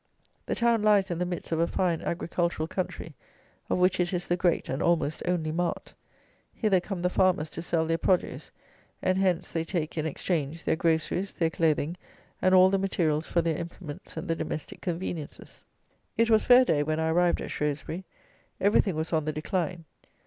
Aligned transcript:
The 0.47 0.55
town 0.55 0.81
lies 0.81 1.11
in 1.11 1.19
the 1.19 1.27
midst 1.27 1.51
of 1.51 1.59
a 1.59 1.67
fine 1.67 2.01
agricultural 2.01 2.67
country, 2.67 3.13
of 3.69 3.77
which 3.77 3.99
it 3.99 4.11
is 4.13 4.27
the 4.27 4.35
great 4.35 4.67
and 4.67 4.81
almost 4.81 5.21
only 5.27 5.51
mart. 5.51 5.93
Hither 6.55 6.79
come 6.79 7.03
the 7.03 7.07
farmers 7.11 7.51
to 7.51 7.61
sell 7.61 7.85
their 7.85 7.99
produce, 7.99 8.49
and 9.03 9.19
hence 9.19 9.51
they 9.51 9.63
take, 9.63 9.99
in 9.99 10.07
exchange, 10.07 10.63
their 10.63 10.75
groceries, 10.75 11.33
their 11.33 11.51
clothing, 11.51 11.97
and 12.41 12.55
all 12.55 12.71
the 12.71 12.79
materials 12.79 13.27
for 13.27 13.43
their 13.43 13.59
implements 13.59 14.17
and 14.17 14.27
the 14.27 14.35
domestic 14.35 14.81
conveniences. 14.81 15.63
It 16.17 16.31
was 16.31 16.45
fair 16.45 16.65
day 16.65 16.81
when 16.81 16.99
I 16.99 17.09
arrived 17.09 17.39
at 17.39 17.51
Shrewsbury. 17.51 18.03
Everything 18.59 18.95
was 18.95 19.13
on 19.13 19.25
the 19.25 19.31
decline. 19.33 19.85